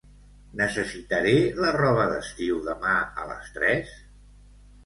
[0.61, 1.33] Necessitaré
[1.65, 3.93] la roba d'estiu demà a les tres?